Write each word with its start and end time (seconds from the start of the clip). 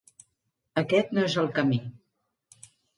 Aquest 0.83 1.13
no 1.19 1.27
és 1.27 1.37
el 1.45 1.55
camí. 1.61 1.81